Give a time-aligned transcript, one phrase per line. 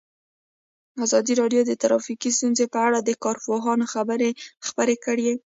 [1.05, 4.29] ازادي راډیو د ټرافیکي ستونزې په اړه د کارپوهانو خبرې
[4.67, 5.29] خپرې کړي.